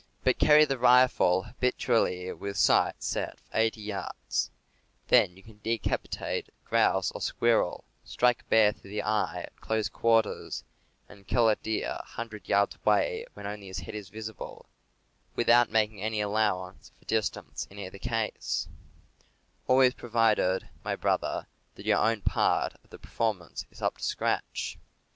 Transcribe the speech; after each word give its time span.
But 0.23 0.39
carry 0.39 0.65
the 0.65 0.79
rifle 0.79 1.43
habitually 1.43 2.33
with 2.33 2.57
sight 2.57 3.03
set 3.03 3.39
for 3.39 3.51
80 3.59 3.81
yards; 3.81 4.49
then 5.09 5.37
you 5.37 5.43
can 5.43 5.59
decapitate 5.61 6.49
a 6.49 6.51
grouse 6.67 7.11
or 7.11 7.21
squirrel, 7.21 7.83
strike 8.03 8.41
a 8.41 8.45
bear 8.45 8.71
through 8.71 8.89
the 8.89 9.03
eye 9.03 9.43
at 9.43 9.61
close 9.61 9.89
quarters, 9.89 10.63
and 11.07 11.27
kill 11.27 11.49
a 11.49 11.55
deer 11.55 11.99
100 11.99 12.49
yards 12.49 12.77
away 12.83 13.27
when 13.35 13.45
only 13.45 13.67
his 13.67 13.81
head 13.81 13.93
is 13.93 14.09
visible, 14.09 14.65
without 15.35 15.69
making 15.69 16.01
any 16.01 16.19
allowance 16.19 16.91
for 16.97 17.05
distance 17.05 17.67
in 17.69 17.77
either 17.77 17.99
case— 17.99 18.67
always 19.67 19.93
provided, 19.93 20.67
my 20.83 20.95
brother, 20.95 21.45
that 21.75 21.85
your 21.85 21.99
own 21.99 22.21
part 22.21 22.73
of 22.83 22.89
the 22.89 22.97
performance 22.97 23.67
is 23.69 23.83
up 23.83 23.99
to 23.99 24.03
scratch. 24.03 24.79